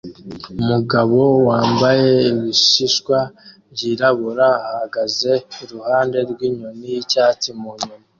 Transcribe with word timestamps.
Umugabo 0.61 1.19
wambaye 1.47 2.07
ibishishwa 2.31 3.17
byirabura 3.73 4.47
ahagaze 4.69 5.31
iruhande 5.63 6.17
rwinyoni 6.31 6.85
yicyatsi 6.95 7.49
mu 7.59 7.71
nyoni 7.81 8.05